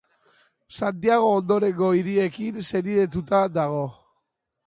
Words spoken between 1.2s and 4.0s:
ondorengo hiriekin senidetuta dago.